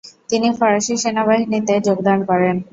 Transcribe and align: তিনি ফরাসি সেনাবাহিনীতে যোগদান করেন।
তিনি 0.29 0.47
ফরাসি 0.57 0.93
সেনাবাহিনীতে 1.03 1.73
যোগদান 1.87 2.19
করেন। 2.29 2.55